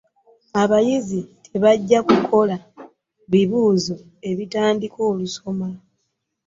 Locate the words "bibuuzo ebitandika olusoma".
3.31-5.67